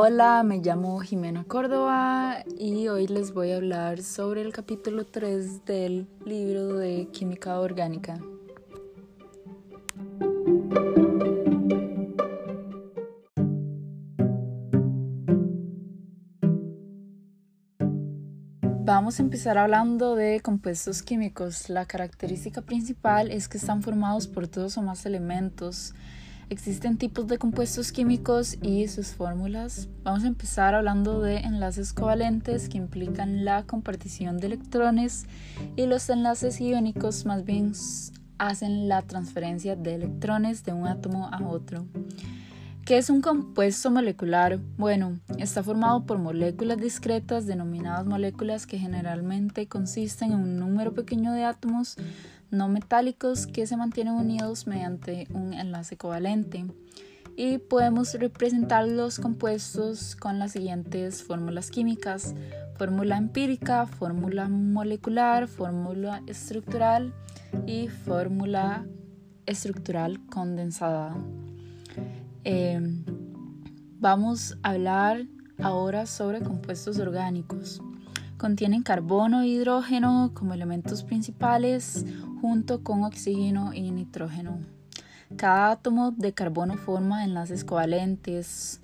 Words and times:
Hola, 0.00 0.44
me 0.44 0.58
llamo 0.58 1.00
Jimena 1.00 1.42
Córdoba 1.42 2.44
y 2.56 2.86
hoy 2.86 3.08
les 3.08 3.34
voy 3.34 3.50
a 3.50 3.56
hablar 3.56 4.00
sobre 4.00 4.42
el 4.42 4.52
capítulo 4.52 5.04
3 5.04 5.64
del 5.64 6.06
libro 6.24 6.74
de 6.74 7.08
Química 7.10 7.58
Orgánica. 7.58 8.20
Vamos 18.84 19.18
a 19.18 19.22
empezar 19.24 19.58
hablando 19.58 20.14
de 20.14 20.38
compuestos 20.38 21.02
químicos. 21.02 21.68
La 21.70 21.86
característica 21.86 22.62
principal 22.62 23.32
es 23.32 23.48
que 23.48 23.58
están 23.58 23.82
formados 23.82 24.28
por 24.28 24.48
dos 24.48 24.78
o 24.78 24.82
más 24.82 25.06
elementos 25.06 25.92
Existen 26.50 26.96
tipos 26.96 27.26
de 27.26 27.36
compuestos 27.36 27.92
químicos 27.92 28.56
y 28.62 28.88
sus 28.88 29.08
fórmulas. 29.08 29.86
Vamos 30.02 30.24
a 30.24 30.28
empezar 30.28 30.74
hablando 30.74 31.20
de 31.20 31.40
enlaces 31.40 31.92
covalentes 31.92 32.70
que 32.70 32.78
implican 32.78 33.44
la 33.44 33.64
compartición 33.64 34.38
de 34.38 34.46
electrones 34.46 35.26
y 35.76 35.84
los 35.84 36.08
enlaces 36.08 36.58
iónicos 36.58 37.26
más 37.26 37.44
bien 37.44 37.72
hacen 38.38 38.88
la 38.88 39.02
transferencia 39.02 39.76
de 39.76 39.96
electrones 39.96 40.64
de 40.64 40.72
un 40.72 40.86
átomo 40.86 41.28
a 41.30 41.46
otro. 41.46 41.84
¿Qué 42.86 42.96
es 42.96 43.10
un 43.10 43.20
compuesto 43.20 43.90
molecular? 43.90 44.58
Bueno, 44.78 45.18
está 45.36 45.62
formado 45.62 46.06
por 46.06 46.16
moléculas 46.16 46.78
discretas 46.78 47.44
denominadas 47.44 48.06
moléculas 48.06 48.66
que 48.66 48.78
generalmente 48.78 49.66
consisten 49.66 50.32
en 50.32 50.38
un 50.38 50.58
número 50.58 50.94
pequeño 50.94 51.34
de 51.34 51.44
átomos 51.44 51.98
no 52.50 52.68
metálicos 52.68 53.46
que 53.46 53.66
se 53.66 53.76
mantienen 53.76 54.14
unidos 54.14 54.66
mediante 54.66 55.26
un 55.32 55.52
enlace 55.52 55.96
covalente. 55.96 56.66
Y 57.36 57.58
podemos 57.58 58.14
representar 58.14 58.88
los 58.88 59.20
compuestos 59.20 60.16
con 60.16 60.38
las 60.38 60.52
siguientes 60.52 61.22
fórmulas 61.22 61.70
químicas. 61.70 62.34
Fórmula 62.76 63.16
empírica, 63.16 63.86
fórmula 63.86 64.48
molecular, 64.48 65.46
fórmula 65.46 66.22
estructural 66.26 67.14
y 67.66 67.88
fórmula 67.88 68.86
estructural 69.46 70.24
condensada. 70.26 71.16
Em, 72.44 73.04
vamos 74.00 74.58
a 74.62 74.70
hablar 74.70 75.26
ahora 75.62 76.06
sobre 76.06 76.40
compuestos 76.40 76.98
orgánicos. 76.98 77.80
Contienen 78.38 78.84
carbono 78.84 79.42
e 79.42 79.48
hidrógeno 79.48 80.30
como 80.32 80.54
elementos 80.54 81.02
principales 81.02 82.06
junto 82.40 82.84
con 82.84 83.02
oxígeno 83.02 83.74
y 83.74 83.90
nitrógeno. 83.90 84.60
Cada 85.36 85.72
átomo 85.72 86.12
de 86.12 86.32
carbono 86.32 86.76
forma 86.76 87.24
enlaces 87.24 87.64
covalentes. 87.64 88.80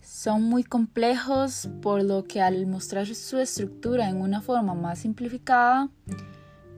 Son 0.00 0.42
muy 0.42 0.64
complejos, 0.64 1.68
por 1.82 2.02
lo 2.02 2.24
que 2.24 2.40
al 2.40 2.66
mostrar 2.66 3.06
su 3.06 3.38
estructura 3.38 4.08
en 4.08 4.22
una 4.22 4.40
forma 4.40 4.72
más 4.72 5.00
simplificada, 5.00 5.90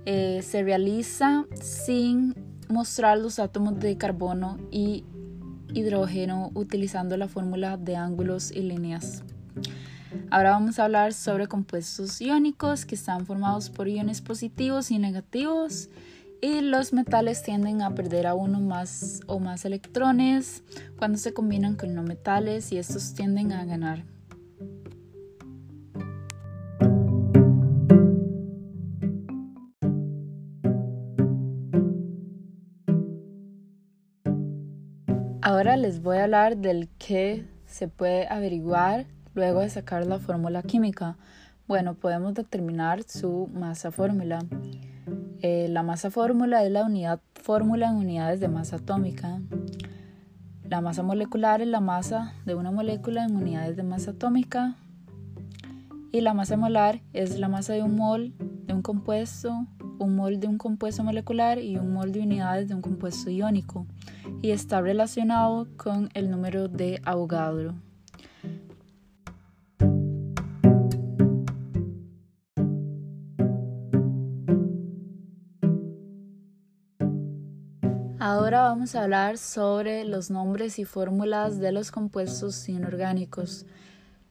eh, 0.05 0.43
se 0.43 0.65
realiza 0.65 1.45
sin 1.63 2.35
mostrar 2.69 3.19
los 3.19 3.39
átomos 3.39 3.79
de 3.79 3.97
carbono 3.97 4.59
y 4.73 5.05
hidrógeno 5.73 6.51
utilizando 6.55 7.17
la 7.17 7.29
fórmula 7.29 7.77
de 7.77 7.95
ángulos 7.95 8.51
y 8.51 8.63
líneas. 8.63 9.23
Ahora 10.31 10.51
vamos 10.51 10.79
a 10.79 10.85
hablar 10.85 11.13
sobre 11.13 11.47
compuestos 11.47 12.21
iónicos 12.21 12.85
que 12.85 12.95
están 12.95 13.27
formados 13.27 13.71
por 13.71 13.89
iones 13.89 14.21
positivos 14.21 14.91
y 14.91 14.99
negativos 14.99 15.89
y 16.41 16.61
los 16.63 16.93
metales 16.93 17.43
tienden 17.43 17.83
a 17.83 17.95
perder 17.95 18.27
a 18.27 18.35
uno 18.35 18.61
más 18.61 19.21
o 19.27 19.39
más 19.39 19.65
electrones 19.65 20.63
cuando 20.99 21.19
se 21.19 21.35
combinan 21.35 21.77
con 21.77 21.95
no 21.95 22.03
metales 22.03 22.73
y 22.73 22.79
estos 22.79 23.15
tienden 23.15 23.53
a 23.53 23.65
ganar. 23.65 24.05
Ahora 35.43 35.77
les 35.77 36.01
voy 36.01 36.19
a 36.19 36.25
hablar 36.25 36.57
del 36.57 36.89
que 36.99 37.45
se 37.67 37.89
puede 37.89 38.29
averiguar 38.29 39.07
Luego 39.35 39.61
de 39.61 39.71
sacar 39.71 40.07
la 40.07 40.19
fórmula 40.19 40.63
química, 40.63 41.17
bueno, 41.69 41.95
podemos 41.95 42.35
determinar 42.35 43.05
su 43.05 43.49
masa 43.55 43.93
fórmula. 43.93 44.41
Eh, 45.41 45.69
la 45.71 45.85
masa 45.85 46.11
fórmula 46.11 46.65
es 46.65 46.73
la 46.73 46.85
unidad 46.85 47.21
fórmula 47.35 47.89
en 47.89 47.97
unidades 47.97 48.41
de 48.41 48.49
masa 48.49 48.77
atómica. 48.77 49.41
La 50.65 50.81
masa 50.81 51.05
molecular 51.05 51.63
es 51.63 51.69
la 51.69 51.81
masa 51.81 52.35
de 52.45 52.57
una 52.57 52.73
molécula 52.73 53.25
en 53.25 53.37
unidades 53.37 53.77
de 53.77 53.85
masa 53.85 54.11
atómica. 54.11 54.75
Y 56.11 56.23
la 56.23 56.35
masa 56.35 56.57
molar 56.57 57.01
es 57.13 57.39
la 57.39 57.49
masa 57.49 57.73
de 57.73 57.85
un 57.85 57.95
mol 57.95 58.35
de 58.67 58.75
un 58.75 58.83
compuesto, 58.83 59.65
un 60.01 60.17
mol 60.17 60.41
de 60.41 60.49
un 60.49 60.59
compuesto 60.59 61.05
molecular 61.05 61.61
y 61.61 61.77
un 61.77 61.93
mol 61.93 62.11
de 62.11 62.21
unidades 62.21 62.67
de 62.67 62.75
un 62.75 62.83
compuesto 62.83 63.31
iónico. 63.31 63.87
Y 64.43 64.51
está 64.51 64.81
relacionado 64.81 65.69
con 65.77 66.11
el 66.15 66.33
número 66.33 66.67
de 66.67 67.01
Avogadro. 67.05 67.77
Ahora 78.33 78.63
vamos 78.63 78.95
a 78.95 79.03
hablar 79.03 79.39
sobre 79.39 80.05
los 80.05 80.31
nombres 80.31 80.79
y 80.79 80.85
fórmulas 80.85 81.59
de 81.59 81.73
los 81.73 81.91
compuestos 81.91 82.69
inorgánicos. 82.69 83.67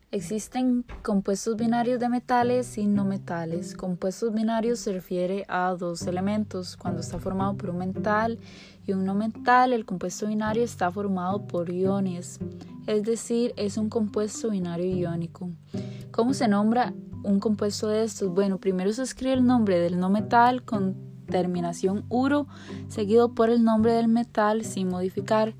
Existen 0.09 0.85
compuestos 1.03 1.57
binarios 1.57 1.99
de 1.99 2.07
metales 2.07 2.77
y 2.77 2.85
no 2.85 3.03
metales. 3.03 3.75
Compuestos 3.75 4.33
binarios 4.33 4.79
se 4.79 4.93
refiere 4.93 5.43
a 5.49 5.75
dos 5.77 6.03
elementos. 6.03 6.77
Cuando 6.77 7.01
está 7.01 7.19
formado 7.19 7.57
por 7.57 7.71
un 7.71 7.79
metal 7.79 8.39
y 8.87 8.93
un 8.93 9.03
no 9.03 9.15
metal, 9.15 9.73
el 9.73 9.85
compuesto 9.85 10.27
binario 10.27 10.63
está 10.63 10.89
formado 10.89 11.45
por 11.45 11.69
iones, 11.69 12.39
es 12.87 13.03
decir, 13.03 13.53
es 13.57 13.75
un 13.75 13.89
compuesto 13.89 14.49
binario 14.49 14.95
iónico. 14.95 15.49
¿Cómo 16.11 16.33
se 16.33 16.47
nombra 16.47 16.93
un 17.25 17.41
compuesto 17.41 17.89
de 17.89 18.05
estos? 18.05 18.29
Bueno, 18.29 18.59
primero 18.59 18.93
se 18.93 19.03
escribe 19.03 19.33
el 19.33 19.45
nombre 19.45 19.77
del 19.77 19.99
no 19.99 20.09
metal 20.09 20.63
con 20.63 21.08
terminación 21.29 22.05
uro 22.09 22.47
seguido 22.87 23.33
por 23.33 23.49
el 23.49 23.63
nombre 23.63 23.93
del 23.93 24.07
metal 24.07 24.65
sin 24.65 24.89
modificar. 24.89 25.53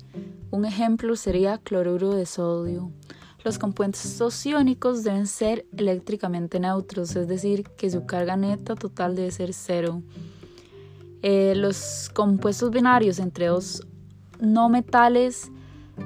Un 0.50 0.64
ejemplo 0.64 1.16
sería 1.16 1.58
cloruro 1.58 2.14
de 2.14 2.26
sodio. 2.26 2.90
Los 3.42 3.58
compuestos 3.58 4.44
iónicos 4.44 5.02
deben 5.02 5.26
ser 5.26 5.66
eléctricamente 5.76 6.60
neutros, 6.60 7.16
es 7.16 7.26
decir, 7.26 7.64
que 7.78 7.90
su 7.90 8.04
carga 8.04 8.36
neta 8.36 8.74
total 8.74 9.16
debe 9.16 9.30
ser 9.30 9.54
cero. 9.54 10.02
Eh, 11.22 11.54
los 11.56 12.10
compuestos 12.12 12.70
binarios 12.70 13.18
entre 13.18 13.46
dos 13.46 13.86
no 14.40 14.68
metales 14.68 15.50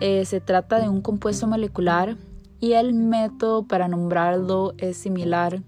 eh, 0.01 0.25
se 0.25 0.41
trata 0.41 0.81
de 0.81 0.89
un 0.89 1.01
compuesto 1.01 1.47
molecular 1.47 2.17
y 2.61 2.73
el 2.73 2.95
método 2.95 3.67
para 3.67 3.89
nombrarlo 3.89 4.75
es 4.79 4.97
similar. 4.97 5.63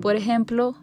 Por 0.00 0.16
ejemplo, 0.16 0.74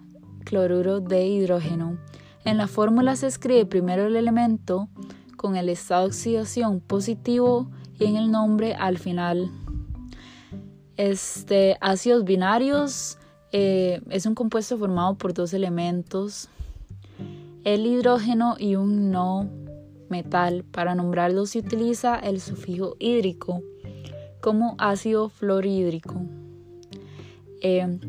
cloruro 0.44 1.00
de 1.00 1.26
hidrógeno. 1.26 1.98
En 2.46 2.58
la 2.58 2.68
fórmula 2.68 3.16
se 3.16 3.26
escribe 3.26 3.66
primero 3.66 4.06
el 4.06 4.16
elemento 4.16 4.88
con 5.36 5.56
el 5.56 5.68
estado 5.68 6.04
de 6.04 6.08
oxidación 6.10 6.80
positivo 6.80 7.72
y 8.00 8.06
en 8.06 8.18
el 8.18 8.32
nombre 8.32 8.76
al 8.76 9.00
final. 9.00 9.50
Este, 10.96 11.76
ácidos 11.82 12.24
binarios 12.24 13.18
eh, 13.52 14.00
es 14.12 14.28
un 14.28 14.36
compuesto 14.36 14.78
formado 14.78 15.16
por 15.16 15.34
dos 15.34 15.54
elementos, 15.54 16.48
el 17.64 17.88
hidrógeno 17.88 18.58
y 18.60 18.76
un 18.76 19.10
no 19.10 19.50
metal. 20.10 20.64
Para 20.72 20.94
nombrarlo 20.94 21.48
se 21.48 21.60
utiliza 21.60 22.16
el 22.16 22.40
sufijo 22.40 22.96
hídrico 23.00 23.64
como 24.40 24.76
ácido 24.78 25.30
fluorhídrico. 25.30 26.22
Eh, 27.62 28.00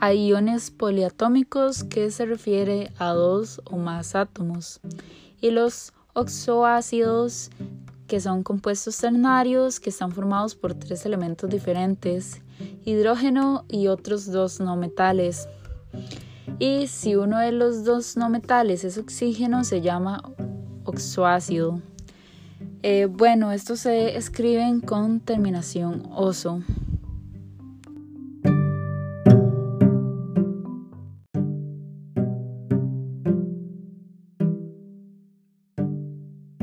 hay 0.00 0.28
iones 0.28 0.70
poliatómicos 0.70 1.84
que 1.84 2.10
se 2.10 2.24
refiere 2.24 2.90
a 2.98 3.10
dos 3.10 3.60
o 3.66 3.76
más 3.76 4.14
átomos 4.14 4.80
y 5.42 5.50
los 5.50 5.92
oxoácidos 6.14 7.50
que 8.06 8.18
son 8.18 8.42
compuestos 8.42 8.96
ternarios 8.96 9.78
que 9.78 9.90
están 9.90 10.10
formados 10.10 10.54
por 10.54 10.74
tres 10.74 11.04
elementos 11.04 11.50
diferentes, 11.50 12.40
hidrógeno 12.84 13.66
y 13.68 13.88
otros 13.88 14.32
dos 14.32 14.58
no 14.58 14.74
metales. 14.74 15.48
Y 16.58 16.86
si 16.86 17.14
uno 17.14 17.38
de 17.38 17.52
los 17.52 17.84
dos 17.84 18.16
no 18.16 18.30
metales 18.30 18.84
es 18.84 18.96
oxígeno, 18.96 19.64
se 19.64 19.82
llama 19.82 20.22
oxoácido. 20.84 21.80
Eh, 22.82 23.06
bueno, 23.06 23.52
estos 23.52 23.80
se 23.80 24.16
escriben 24.16 24.80
con 24.80 25.20
terminación 25.20 26.08
oso. 26.10 26.62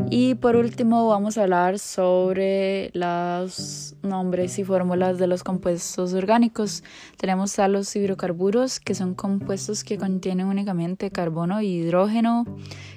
Y 0.10 0.36
por 0.36 0.56
último 0.56 1.10
vamos 1.10 1.38
a 1.38 1.44
hablar 1.44 1.80
sobre 1.80 2.92
los 2.94 3.96
nombres 4.04 4.58
y 4.58 4.64
fórmulas 4.64 5.18
de 5.18 5.28
los 5.28 5.44
compuestos 5.44 6.14
orgánicos. 6.14 6.84
Tenemos 7.18 7.60
a 7.60 7.68
los 7.68 7.94
hidrocarburos, 7.94 8.80
que 8.80 8.96
son 8.96 9.16
compuestos 9.16 9.84
que 9.84 9.98
contienen 9.98 10.48
únicamente 10.48 11.12
carbono 11.12 11.62
y 11.62 11.68
hidrógeno. 11.68 12.46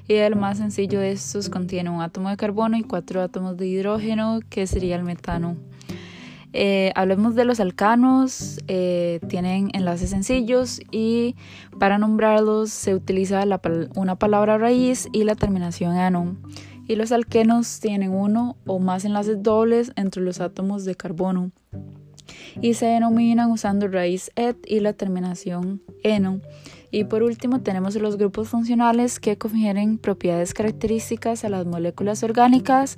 Y 0.06 0.14
el 0.14 0.36
más 0.36 0.58
sencillo 0.58 1.00
de 1.00 1.10
estos 1.10 1.50
contiene 1.50 1.90
un 1.90 2.00
átomo 2.00 2.30
de 2.30 2.36
carbono 2.36 2.76
y 2.76 2.84
cuatro 2.84 3.22
átomos 3.22 3.56
de 3.56 3.66
hidrógeno, 3.66 4.38
que 4.48 4.68
sería 4.68 4.94
el 4.94 5.02
metano. 5.02 5.56
Eh, 6.52 6.92
hablemos 6.96 7.34
de 7.36 7.44
los 7.44 7.60
alcanos, 7.60 8.58
eh, 8.66 9.20
tienen 9.28 9.70
enlaces 9.72 10.10
sencillos 10.10 10.80
y 10.90 11.36
para 11.78 11.98
nombrarlos 11.98 12.70
se 12.70 12.94
utiliza 12.94 13.44
una 13.94 14.16
palabra 14.16 14.58
raíz 14.58 15.08
y 15.12 15.24
la 15.24 15.36
terminación 15.36 15.96
ano. 15.96 16.36
Y 16.90 16.96
los 16.96 17.12
alquenos 17.12 17.78
tienen 17.78 18.10
uno 18.10 18.56
o 18.66 18.80
más 18.80 19.04
enlaces 19.04 19.40
dobles 19.44 19.92
entre 19.94 20.22
los 20.22 20.40
átomos 20.40 20.84
de 20.84 20.96
carbono 20.96 21.52
y 22.60 22.74
se 22.74 22.86
denominan 22.86 23.52
usando 23.52 23.86
raíz 23.86 24.32
et 24.34 24.56
y 24.66 24.80
la 24.80 24.92
terminación 24.92 25.82
eno. 26.02 26.40
Y 26.90 27.04
por 27.04 27.22
último 27.22 27.60
tenemos 27.60 27.94
los 27.94 28.16
grupos 28.16 28.48
funcionales 28.48 29.20
que 29.20 29.38
confieren 29.38 29.98
propiedades 29.98 30.52
características 30.52 31.44
a 31.44 31.48
las 31.48 31.64
moléculas 31.64 32.24
orgánicas 32.24 32.96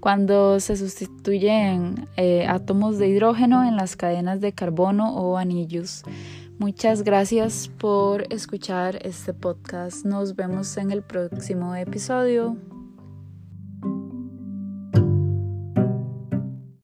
cuando 0.00 0.58
se 0.58 0.78
sustituyen 0.78 2.08
eh, 2.16 2.46
átomos 2.48 2.96
de 2.96 3.08
hidrógeno 3.08 3.62
en 3.62 3.76
las 3.76 3.94
cadenas 3.94 4.40
de 4.40 4.54
carbono 4.54 5.14
o 5.16 5.36
anillos. 5.36 6.02
Muchas 6.58 7.02
gracias 7.02 7.70
por 7.76 8.32
escuchar 8.32 9.00
este 9.06 9.34
podcast. 9.34 10.06
Nos 10.06 10.34
vemos 10.34 10.78
en 10.78 10.92
el 10.92 11.02
próximo 11.02 11.74
episodio. 11.74 12.56